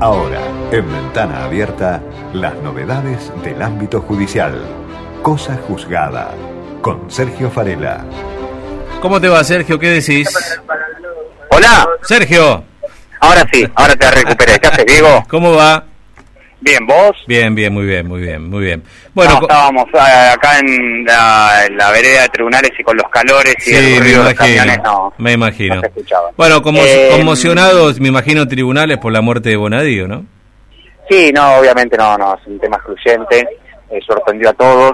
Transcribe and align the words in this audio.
Ahora, 0.00 0.40
en 0.70 0.88
ventana 0.88 1.44
abierta, 1.44 2.00
las 2.32 2.54
novedades 2.62 3.32
del 3.42 3.60
ámbito 3.60 4.00
judicial. 4.00 4.56
Cosa 5.22 5.58
juzgada. 5.66 6.30
Con 6.80 7.10
Sergio 7.10 7.50
Farela. 7.50 8.04
¿Cómo 9.02 9.20
te 9.20 9.28
va, 9.28 9.42
Sergio? 9.42 9.76
¿Qué 9.76 9.88
decís? 9.88 10.28
Hola. 11.50 11.88
Sergio. 12.02 12.62
Ahora 13.18 13.44
sí, 13.52 13.66
ahora 13.74 13.96
te 13.96 14.08
recuperé. 14.08 14.60
¿Qué 14.60 14.68
haces, 14.68 14.86
Diego? 14.86 15.24
¿Cómo 15.28 15.52
va? 15.56 15.87
Bien, 16.60 16.84
¿vos? 16.86 17.12
Bien, 17.26 17.54
bien, 17.54 17.72
muy 17.72 17.86
bien, 17.86 18.06
muy 18.06 18.20
bien, 18.20 18.50
muy 18.50 18.64
bien. 18.64 18.82
Bueno, 19.14 19.38
estábamos 19.40 19.84
eh, 19.94 20.30
acá 20.32 20.58
en 20.58 21.04
la, 21.04 21.90
vereda 21.92 22.22
de 22.22 22.28
tribunales 22.30 22.72
y 22.76 22.82
con 22.82 22.96
los 22.96 23.08
calores 23.10 23.54
y 23.66 23.74
el 23.74 24.00
ruido 24.00 24.24
de 24.24 24.30
los 24.30 24.34
camiones, 24.34 24.80
no, 24.82 25.12
me 25.18 25.32
imagino. 25.32 25.80
bueno, 26.36 26.60
como 26.60 26.80
eh, 26.82 27.10
conmocionados, 27.12 28.00
me 28.00 28.08
imagino, 28.08 28.48
tribunales 28.48 28.98
por 28.98 29.12
la 29.12 29.20
muerte 29.20 29.50
de 29.50 29.56
Bonadío, 29.56 30.08
¿no? 30.08 30.26
Sí, 31.08 31.30
no, 31.32 31.54
obviamente 31.58 31.96
no, 31.96 32.18
no, 32.18 32.34
es 32.34 32.46
un 32.46 32.58
tema 32.58 32.76
excluyente, 32.76 33.48
eh, 33.90 34.00
sorprendió 34.04 34.50
a 34.50 34.54
todos, 34.54 34.92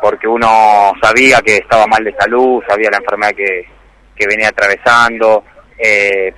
porque 0.00 0.28
uno 0.28 0.92
sabía 1.02 1.40
que 1.40 1.56
estaba 1.56 1.86
mal 1.86 2.04
de 2.04 2.14
salud, 2.14 2.62
sabía 2.68 2.90
la 2.90 2.98
enfermedad 2.98 3.32
que, 3.36 3.66
que 4.16 4.26
venía 4.26 4.48
atravesando, 4.48 5.44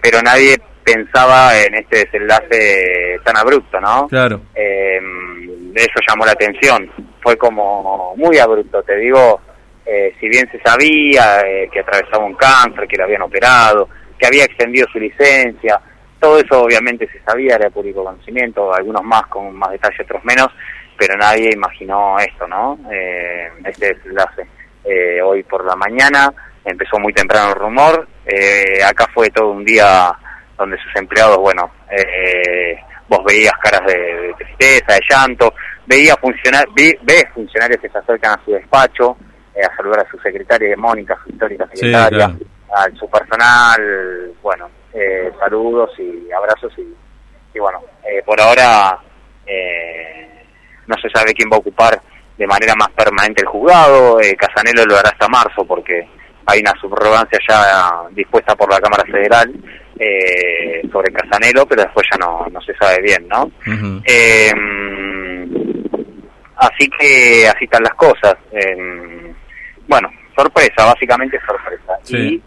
pero 0.01 0.23
nadie 0.23 0.57
pensaba 0.93 1.57
en 1.59 1.75
este 1.75 2.05
desenlace 2.05 3.21
tan 3.25 3.37
abrupto, 3.37 3.81
¿no? 3.81 4.09
Claro. 4.09 4.41
Eh, 4.55 5.01
eso 5.75 6.01
llamó 6.09 6.25
la 6.25 6.33
atención. 6.33 6.91
Fue 7.21 7.37
como 7.37 8.15
muy 8.17 8.39
abrupto, 8.39 8.83
te 8.83 8.97
digo, 8.97 9.41
eh, 9.85 10.15
si 10.19 10.29
bien 10.29 10.49
se 10.51 10.61
sabía 10.61 11.41
eh, 11.47 11.69
que 11.71 11.81
atravesaba 11.81 12.25
un 12.25 12.35
cáncer, 12.35 12.87
que 12.89 12.97
lo 12.97 13.05
habían 13.05 13.23
operado, 13.23 13.89
que 14.19 14.27
había 14.27 14.45
extendido 14.45 14.87
su 14.91 14.99
licencia, 14.99 15.81
todo 16.19 16.39
eso 16.39 16.63
obviamente 16.63 17.07
se 17.09 17.21
sabía, 17.21 17.57
era 17.57 17.71
público 17.71 18.03
conocimiento, 18.05 18.73
algunos 18.73 19.05
más 19.05 19.27
con 19.27 19.55
más 19.55 19.71
detalle, 19.71 20.03
otros 20.03 20.25
menos, 20.25 20.49
pero 20.97 21.17
nadie 21.17 21.51
imaginó 21.53 22.19
esto, 22.19 22.47
¿no? 22.49 22.79
Eh, 22.91 23.49
este 23.65 23.95
desenlace. 23.95 24.47
hoy 25.23 25.43
por 25.43 25.65
la 25.65 25.77
mañana 25.77 26.33
empezó 26.65 26.99
muy 26.99 27.13
temprano 27.13 27.51
el 27.51 27.59
rumor, 27.59 28.09
acá 28.85 29.07
fue 29.13 29.29
todo 29.31 29.51
un 29.51 29.65
día 29.65 30.17
donde 30.59 30.77
sus 30.79 30.95
empleados, 30.97 31.39
bueno, 31.39 31.71
eh, 31.91 32.77
vos 33.09 33.21
veías 33.25 33.55
caras 33.63 33.81
de, 33.87 34.35
tristeza, 34.37 34.95
de 34.95 35.01
llanto, 35.09 35.55
veías 35.87 36.17
funcionar, 36.21 36.67
ves 36.75 37.25
funcionarios 37.33 37.81
que 37.81 37.89
se 37.89 37.99
acercan 37.99 38.39
a 38.39 38.45
su 38.45 38.51
despacho 38.51 39.17
eh, 39.55 39.63
a 39.65 39.75
saludar 39.77 40.01
a 40.01 40.11
su 40.11 40.19
secretaria, 40.19 40.77
Mónica, 40.77 41.17
su 41.23 41.31
histórica 41.31 41.67
secretaria, 41.73 42.37
a 42.75 42.91
su 42.99 43.09
personal, 43.09 44.33
bueno, 44.43 44.69
eh, 44.93 45.31
saludos 45.39 45.91
y 45.99 46.31
abrazos 46.33 46.73
y, 46.77 47.59
bueno, 47.59 47.81
por 48.25 48.41
ahora 48.41 48.99
no 50.87 50.97
se 51.03 51.11
sabe 51.11 51.35
quién 51.35 51.51
va 51.51 51.57
a 51.57 51.61
ocupar 51.61 52.01
de 52.37 52.47
manera 52.47 52.75
más 52.77 52.91
permanente 52.91 53.43
el 53.43 53.49
juzgado, 53.49 54.19
Casanelo 54.39 54.85
lo 54.85 54.97
hará 54.97 55.11
hasta 55.11 55.29
marzo 55.29 55.65
porque 55.65 56.09
hay 56.47 56.61
una 56.61 56.73
subrogancia 56.81 57.39
ya 57.49 57.91
dispuesta 58.13 58.55
por 58.55 58.71
la 58.71 58.81
Cámara 58.81 59.05
Federal 59.05 59.53
eh, 59.99 60.83
sobre 60.93 61.13
Casanelo, 61.13 61.67
pero 61.67 61.83
después 61.83 62.07
ya 62.11 62.19
no, 62.19 62.47
no 62.51 62.61
se 62.61 62.75
sabe 62.75 63.03
bien, 63.03 63.27
¿no? 63.29 63.51
Eh, 64.05 64.53
así 66.57 66.89
que 66.99 67.49
así 67.49 67.65
están 67.65 67.83
las 67.83 67.95
cosas. 67.95 68.37
Eh, 68.53 69.35
bueno, 69.87 70.11
sorpresa, 70.37 70.85
básicamente 70.85 71.39
sorpresa. 71.47 71.99
Y 72.09 72.41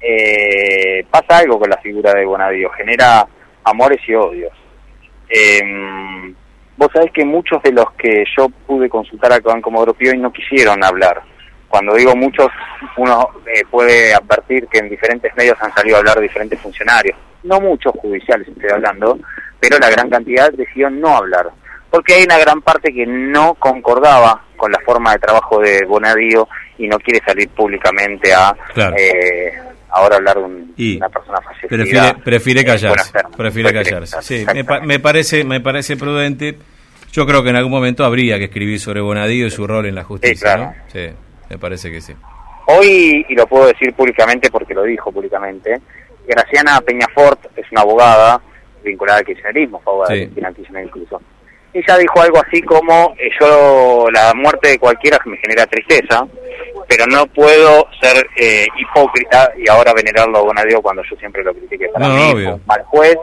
eh, 0.00 1.04
pasa 1.10 1.38
algo 1.38 1.58
con 1.58 1.70
la 1.70 1.78
figura 1.78 2.12
de 2.12 2.24
Bonadío, 2.24 2.70
genera 2.70 3.26
amores 3.64 4.00
y 4.06 4.14
odios. 4.14 4.52
vos 6.76 6.88
sabés 6.92 7.10
que 7.12 7.24
muchos 7.24 7.62
de 7.62 7.72
los 7.72 7.90
que 7.92 8.24
yo 8.36 8.48
pude 8.66 8.88
consultar 8.88 9.32
a 9.32 9.40
Banco 9.40 9.70
Modropio 9.70 10.14
y 10.14 10.18
no 10.18 10.32
quisieron 10.32 10.82
hablar 10.84 11.31
cuando 11.72 11.94
digo 11.94 12.14
muchos, 12.14 12.48
uno 12.98 13.30
eh, 13.46 13.62
puede 13.70 14.12
advertir 14.12 14.68
que 14.68 14.80
en 14.80 14.90
diferentes 14.90 15.34
medios 15.34 15.56
han 15.62 15.72
salido 15.72 15.96
a 15.96 16.00
hablar 16.00 16.20
diferentes 16.20 16.60
funcionarios. 16.60 17.16
No 17.44 17.62
muchos 17.62 17.94
judiciales 17.94 18.46
estoy 18.46 18.68
hablando, 18.68 19.18
pero 19.58 19.78
la 19.78 19.88
gran 19.88 20.10
cantidad 20.10 20.52
decidió 20.52 20.90
no 20.90 21.16
hablar. 21.16 21.48
Porque 21.90 22.12
hay 22.12 22.24
una 22.24 22.38
gran 22.38 22.60
parte 22.60 22.92
que 22.92 23.06
no 23.06 23.54
concordaba 23.54 24.44
con 24.54 24.70
la 24.70 24.80
forma 24.80 25.12
de 25.12 25.20
trabajo 25.20 25.60
de 25.60 25.86
Bonadío 25.86 26.46
y 26.76 26.86
no 26.88 26.98
quiere 26.98 27.24
salir 27.24 27.48
públicamente 27.48 28.34
a 28.34 28.54
eh, 28.94 29.54
ahora 29.88 30.16
hablar 30.16 30.40
de 30.40 30.96
una 30.96 31.08
persona 31.08 31.40
fallecida. 31.40 31.68
Prefiere, 31.70 32.14
prefiere 32.22 32.64
callarse. 32.66 33.12
Prefiere 33.34 33.72
callarse. 33.72 34.20
Sí, 34.20 34.44
me, 34.84 35.00
parece, 35.00 35.42
me 35.44 35.62
parece 35.62 35.96
prudente. 35.96 36.58
Yo 37.12 37.24
creo 37.24 37.42
que 37.42 37.48
en 37.48 37.56
algún 37.56 37.72
momento 37.72 38.04
habría 38.04 38.36
que 38.36 38.44
escribir 38.44 38.78
sobre 38.78 39.00
Bonadío 39.00 39.46
y 39.46 39.50
su 39.50 39.66
rol 39.66 39.86
en 39.86 39.94
la 39.94 40.04
justicia. 40.04 40.58
¿no? 40.58 40.74
sí. 40.92 41.08
Me 41.52 41.58
parece 41.58 41.90
que 41.90 42.00
sí. 42.00 42.14
Hoy, 42.66 43.26
y 43.28 43.34
lo 43.34 43.46
puedo 43.46 43.66
decir 43.66 43.92
públicamente 43.92 44.50
porque 44.50 44.72
lo 44.72 44.84
dijo 44.84 45.12
públicamente, 45.12 45.82
Graciana 46.26 46.80
Peñafort 46.80 47.44
es 47.54 47.70
una 47.72 47.82
abogada 47.82 48.40
vinculada 48.82 49.18
al 49.18 49.26
kirchnerismo, 49.26 49.82
abogada 49.84 50.14
sí. 50.14 50.30
al 50.42 50.84
incluso. 50.84 51.20
Ella 51.74 51.98
dijo 51.98 52.22
algo 52.22 52.38
así 52.42 52.62
como, 52.62 53.14
eh, 53.18 53.28
yo 53.38 54.06
la 54.10 54.32
muerte 54.32 54.70
de 54.70 54.78
cualquiera 54.78 55.18
me 55.26 55.36
genera 55.36 55.66
tristeza, 55.66 56.26
pero 56.88 57.06
no 57.06 57.26
puedo 57.26 57.86
ser 58.00 58.26
eh, 58.34 58.66
hipócrita 58.78 59.52
y 59.58 59.68
ahora 59.68 59.92
venerarlo 59.92 60.38
a 60.38 60.42
Bonadío 60.42 60.80
cuando 60.80 61.02
yo 61.02 61.16
siempre 61.16 61.44
lo 61.44 61.52
critiqué 61.52 61.88
para 61.88 62.08
mí, 62.08 62.46
mal 62.64 62.82
juez. 62.84 63.18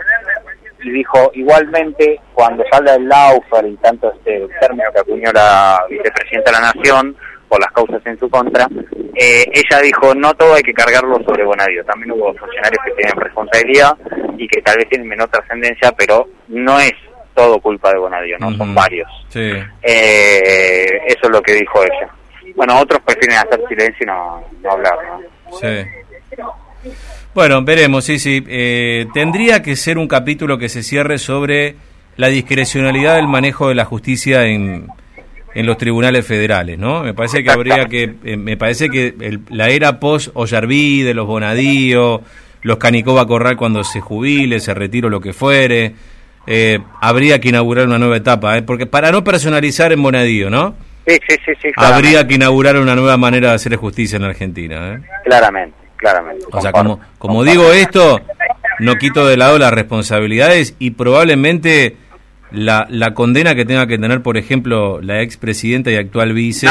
Y 0.84 0.92
dijo, 0.92 1.32
igualmente, 1.34 2.22
cuando 2.36 2.64
salga 2.72 2.94
el 2.94 3.08
Laufer 3.08 3.66
y 3.66 3.76
tanto 3.78 4.14
este 4.14 4.48
término 4.62 4.92
que 4.94 5.00
acuñó 5.00 5.32
la 5.34 5.84
vicepresidenta 5.90 6.52
de 6.52 6.58
la 6.60 6.72
Nación, 6.74 7.18
por 7.50 7.60
las 7.60 7.72
causas 7.72 8.02
en 8.06 8.18
su 8.20 8.30
contra, 8.30 8.68
eh, 9.16 9.46
ella 9.52 9.82
dijo, 9.82 10.16
no 10.16 10.34
todo 10.36 10.54
hay 10.54 10.62
que 10.62 10.74
cargarlo 10.74 11.18
sobre 11.26 11.44
Bonadio, 11.44 11.84
también 11.84 12.12
hubo 12.12 12.34
funcionarios 12.36 12.82
que 12.86 12.92
tienen 12.92 13.16
responsabilidad 13.18 13.98
y 14.38 14.48
que 14.48 14.62
tal 14.62 14.78
vez 14.78 14.88
tienen 14.88 15.08
menor 15.10 15.28
trascendencia, 15.30 15.92
pero 15.98 16.30
no 16.48 16.80
es 16.80 16.94
todo 17.36 17.60
culpa 17.60 17.92
de 17.92 18.00
Bonadio, 18.00 18.38
¿no? 18.40 18.54
Son 18.54 18.74
varios. 18.74 19.10
Sí. 19.30 19.52
Eh, 19.82 21.02
eso 21.08 21.20
es 21.24 21.30
lo 21.30 21.42
que 21.42 21.54
dijo 21.54 21.84
ella. 21.84 22.10
Bueno, 22.56 22.80
otros 22.80 23.02
prefieren 23.06 23.38
hacer 23.38 23.62
silencio 23.68 24.04
y 24.04 24.06
no, 24.06 24.72
hablar, 24.72 24.96
¿no? 25.08 25.58
Sí. 25.60 26.46
Bueno, 27.34 27.64
veremos, 27.64 28.06
sí, 28.06 28.20
sí. 28.20 28.44
Eh, 28.48 29.08
tendría 29.14 29.62
que 29.62 29.76
ser 29.76 29.98
un 29.98 30.08
capítulo 30.08 30.58
que 30.58 30.70
se 30.70 30.84
cierre 30.84 31.18
sobre 31.18 31.76
la 32.18 32.28
discrecionalidad 32.28 33.16
del 33.16 33.28
manejo 33.28 33.70
de 33.70 33.76
la 33.76 33.86
justicia 33.86 34.46
en, 34.46 34.88
en 35.54 35.66
los 35.66 35.78
tribunales 35.78 36.26
federales, 36.26 36.78
¿no? 36.78 37.04
Me 37.04 37.14
parece 37.14 37.44
que 37.44 37.52
habría 37.52 37.86
que, 37.86 38.16
eh, 38.24 38.38
me 38.38 38.58
parece 38.58 38.90
que 38.90 39.40
la 39.50 39.68
era 39.70 40.00
post 40.00 40.36
de 40.36 41.14
los 41.14 41.28
Bonadío, 41.28 42.22
los 42.62 42.78
Canicova 42.78 43.26
Corral 43.26 43.58
cuando 43.58 43.84
se 43.84 44.02
jubile, 44.02 44.60
se 44.60 44.74
retire 44.74 45.10
lo 45.10 45.22
que 45.22 45.34
fuere, 45.34 45.94
eh, 46.48 46.80
habría 47.02 47.40
que 47.40 47.50
inaugurar 47.50 47.88
una 47.88 48.00
nueva 48.00 48.18
etapa, 48.18 48.58
¿eh? 48.58 48.62
porque 48.62 48.86
para 48.86 49.12
no 49.12 49.24
personalizar 49.24 49.92
en 49.92 50.02
Bonadío, 50.02 50.50
¿no? 50.50 50.76
Sí, 51.08 51.18
sí, 51.28 51.36
sí, 51.46 51.52
sí 51.62 51.70
Habría 51.76 52.28
que 52.28 52.36
inaugurar 52.36 52.78
una 52.78 52.96
nueva 52.96 53.18
manera 53.18 53.50
de 53.50 53.56
hacer 53.56 53.76
justicia 53.76 54.18
en 54.18 54.24
Argentina, 54.24 54.94
¿eh? 54.94 55.00
Claramente, 55.26 55.76
claramente. 55.96 56.46
O 56.52 56.62
sea, 56.62 56.72
como, 56.72 57.00
como 57.18 57.44
digo 57.44 57.72
esto, 57.72 58.22
no 58.80 58.96
quito 58.96 59.28
de 59.28 59.38
lado 59.38 59.58
las 59.58 59.74
responsabilidades 59.74 60.76
y 60.78 60.92
probablemente 60.92 61.98
la, 62.52 62.88
la 62.90 63.14
condena 63.14 63.56
que 63.56 63.66
tenga 63.66 63.88
que 63.88 63.98
tener, 63.98 64.22
por 64.22 64.38
ejemplo, 64.38 65.02
la 65.02 65.22
expresidenta 65.22 65.92
y 65.92 65.96
actual 65.96 66.34
vice 66.34 66.68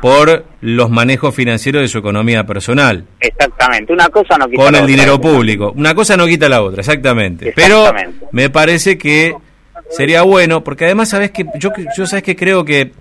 por 0.00 0.44
los 0.60 0.90
manejos 0.90 1.34
financieros 1.34 1.82
de 1.82 1.88
su 1.88 1.98
economía 1.98 2.44
personal. 2.44 3.04
Exactamente, 3.20 3.92
una 3.92 4.08
cosa 4.08 4.38
no 4.38 4.48
quita 4.48 4.62
Con 4.62 4.74
el 4.74 4.86
dinero 4.86 5.20
público. 5.20 5.72
Una 5.76 5.94
cosa 5.94 6.16
no 6.16 6.26
quita 6.26 6.48
la 6.48 6.62
otra, 6.62 6.80
exactamente. 6.80 7.52
Pero 7.54 7.92
me 8.30 8.50
parece 8.50 8.96
que 8.98 9.34
sería 9.90 10.22
bueno, 10.22 10.64
porque 10.64 10.84
además, 10.84 11.10
sabes 11.10 11.30
que 11.30 11.46
yo, 11.58 11.70
yo 11.96 12.06
sabes 12.06 12.22
que 12.22 12.36
creo 12.36 12.64
que 12.64 12.92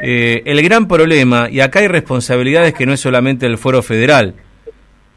eh, 0.00 0.42
el 0.44 0.62
gran 0.62 0.88
problema, 0.88 1.48
y 1.50 1.60
acá 1.60 1.80
hay 1.80 1.88
responsabilidades 1.88 2.74
que 2.74 2.86
no 2.86 2.92
es 2.92 3.00
solamente 3.00 3.46
el 3.46 3.58
foro 3.58 3.82
federal, 3.82 4.34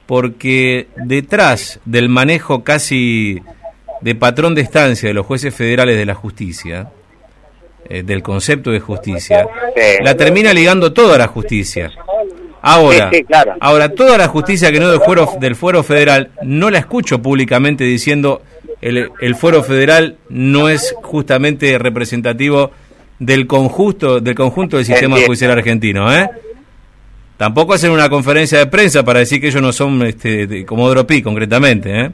porque 0.05 0.87
detrás 0.95 1.79
del 1.85 2.07
manejo 2.09 2.63
casi 2.63 3.41
de 4.01 4.15
patrón 4.15 4.55
de 4.55 4.61
estancia 4.61 5.07
de 5.07 5.13
los 5.13 5.25
jueces 5.25 5.53
federales 5.53 5.97
de 5.97 6.05
la 6.05 6.15
justicia, 6.15 6.89
eh, 7.89 8.03
del 8.03 8.21
concepto 8.21 8.71
de 8.71 8.79
justicia, 8.79 9.47
la 10.03 10.15
termina 10.15 10.53
ligando 10.53 10.93
toda 10.93 11.17
la 11.17 11.27
justicia. 11.27 11.91
Ahora, 12.61 13.09
ahora 13.59 13.89
toda 13.89 14.17
la 14.17 14.27
justicia 14.27 14.71
que 14.71 14.79
no 14.79 14.89
del 14.89 14.99
fuero, 14.99 15.29
del 15.39 15.55
fuero 15.55 15.83
federal, 15.83 16.31
no 16.41 16.69
la 16.69 16.79
escucho 16.79 17.21
públicamente 17.21 17.83
diciendo 17.83 18.41
el, 18.81 19.09
el 19.21 19.35
fuero 19.35 19.63
federal 19.63 20.17
no 20.29 20.67
es 20.67 20.93
justamente 21.01 21.77
representativo 21.77 22.71
del 23.19 23.47
conjunto 23.47 24.19
del 24.19 24.35
conjunto 24.35 24.77
del 24.77 24.85
sistema 24.85 25.17
judicial 25.25 25.51
argentino, 25.51 26.13
¿eh? 26.13 26.29
Tampoco 27.37 27.73
hacen 27.73 27.91
una 27.91 28.09
conferencia 28.09 28.57
de 28.57 28.65
prensa 28.65 29.03
para 29.03 29.19
decir 29.19 29.39
que 29.39 29.47
ellos 29.47 29.61
no 29.61 29.71
son 29.71 30.01
este, 30.03 30.65
como 30.65 30.89
Dropi, 30.89 31.21
concretamente, 31.21 32.01
¿eh? 32.01 32.11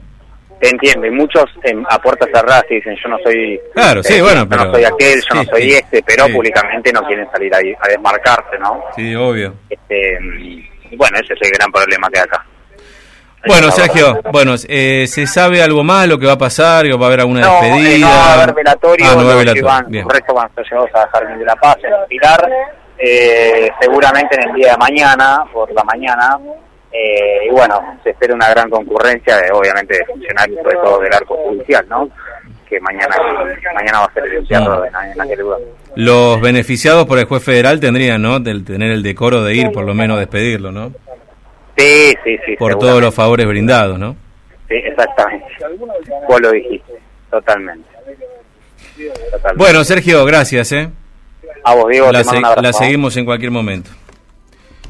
Te 0.64 0.70
entiendo, 0.70 1.06
y 1.06 1.10
muchos 1.10 1.44
a 1.90 1.98
puertas 1.98 2.26
cerradas 2.32 2.64
dicen, 2.70 2.96
yo 3.02 3.10
no 3.10 3.18
soy... 3.22 3.60
Claro, 3.74 4.02
sí, 4.02 4.14
eh, 4.14 4.22
bueno, 4.22 4.48
yo 4.48 4.56
no 4.56 4.72
soy 4.72 4.84
aquel, 4.84 5.20
yo 5.20 5.34
no 5.34 5.44
soy 5.44 5.72
este, 5.74 6.02
pero 6.02 6.26
públicamente 6.28 6.90
no 6.90 7.02
quieren 7.02 7.30
salir 7.30 7.54
ahí 7.54 7.74
a 7.78 7.88
desmarcarse, 7.88 8.58
¿no? 8.58 8.82
Sí, 8.96 9.14
obvio. 9.14 9.52
Este, 9.68 10.18
y 10.90 10.96
bueno, 10.96 11.18
ese 11.22 11.34
es 11.34 11.42
el 11.42 11.50
gran 11.50 11.70
problema 11.70 12.08
que 12.08 12.18
hay 12.18 12.24
acá. 12.24 12.46
Bueno, 13.46 13.70
Sergio, 13.72 14.22
bueno, 14.32 14.54
eh, 14.66 15.06
¿se 15.06 15.26
sabe 15.26 15.62
algo 15.62 15.84
más 15.84 16.08
lo 16.08 16.18
que 16.18 16.24
va 16.24 16.32
a 16.32 16.38
pasar? 16.38 16.86
¿Va 16.86 17.04
a 17.04 17.08
haber 17.08 17.20
alguna 17.20 17.46
despedida? 17.46 17.90
Eh, 17.90 17.98
no, 17.98 18.08
va 18.08 18.24
a 18.24 18.42
haber 18.42 18.54
velatorio, 18.54 19.06
ah, 19.06 19.14
no 19.16 19.22
los, 19.22 19.36
velatorio. 19.36 19.64
Van, 19.66 19.86
los 19.90 20.04
restos 20.06 20.34
van 20.34 20.50
a 20.50 20.54
ser 20.54 20.64
llevados 20.64 20.90
a 20.94 21.08
Jardín 21.08 21.38
de 21.40 21.44
la 21.44 21.56
Paz, 21.56 21.76
en 21.82 22.08
Pilar, 22.08 22.50
eh, 22.96 23.70
seguramente 23.78 24.40
en 24.40 24.48
el 24.48 24.54
día 24.54 24.70
de 24.72 24.78
mañana, 24.78 25.44
por 25.52 25.70
la 25.74 25.84
mañana, 25.84 26.38
eh, 26.96 27.46
y 27.48 27.50
bueno, 27.50 27.98
se 28.04 28.10
espera 28.10 28.34
una 28.34 28.48
gran 28.50 28.70
concurrencia, 28.70 29.36
de, 29.38 29.50
obviamente, 29.52 29.98
de 29.98 30.04
funcionarios, 30.06 30.60
sobre 30.62 30.76
todo 30.76 31.00
del 31.00 31.12
arco 31.12 31.36
judicial, 31.36 31.84
¿no? 31.88 32.08
Que 32.68 32.80
mañana 32.80 33.16
mañana 33.74 33.98
va 34.00 34.04
a 34.06 34.12
ser 34.14 34.24
el 34.24 34.42
Mm. 34.42 34.84
en, 35.04 35.12
en 35.12 35.20
aquel 35.20 35.38
lugar. 35.40 35.58
Los 35.96 36.40
beneficiados 36.40 37.06
por 37.06 37.18
el 37.18 37.24
juez 37.26 37.42
federal 37.42 37.80
tendrían, 37.80 38.22
¿no? 38.22 38.38
Del 38.40 38.64
tener 38.64 38.90
el 38.92 39.02
decoro 39.02 39.42
de 39.42 39.54
ir, 39.54 39.70
por 39.72 39.84
lo 39.84 39.94
menos 39.94 40.18
despedirlo, 40.18 40.70
¿no? 40.72 40.92
Sí, 41.76 42.14
sí, 42.24 42.38
sí. 42.46 42.56
Por 42.56 42.78
todos 42.78 43.00
los 43.02 43.12
favores 43.14 43.46
brindados, 43.46 43.98
¿no? 43.98 44.14
Sí, 44.68 44.76
exactamente. 44.76 45.46
Vos 46.28 46.40
lo 46.40 46.50
dijiste, 46.52 46.92
totalmente. 47.30 47.88
Totalmente. 49.32 49.56
Bueno, 49.56 49.84
Sergio, 49.84 50.24
gracias, 50.24 50.70
¿eh? 50.72 50.88
a 51.64 51.74
vos, 51.74 51.88
Diego, 51.90 52.12
La, 52.12 52.20
te 52.20 52.24
mando 52.26 52.30
se- 52.32 52.38
un 52.38 52.44
abrazo. 52.44 52.62
la 52.62 52.72
seguimos 52.72 53.16
en 53.16 53.24
cualquier 53.24 53.50
momento. 53.50 53.90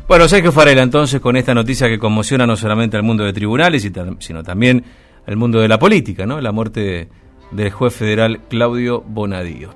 Bueno, 0.06 0.28
Sergio 0.28 0.52
Farela, 0.52 0.82
entonces, 0.82 1.18
con 1.18 1.34
esta 1.36 1.54
noticia 1.54 1.88
que 1.88 1.98
conmociona 1.98 2.46
no 2.46 2.56
solamente 2.56 2.96
al 2.96 3.02
mundo 3.02 3.24
de 3.24 3.32
tribunales, 3.32 3.90
sino 4.18 4.42
también 4.42 4.84
al 5.26 5.36
mundo 5.36 5.60
de 5.60 5.68
la 5.68 5.78
política, 5.78 6.26
¿no? 6.26 6.42
La 6.42 6.52
muerte 6.52 7.08
del 7.50 7.70
juez 7.70 7.94
federal 7.94 8.40
Claudio 8.50 9.00
Bonadío. 9.00 9.70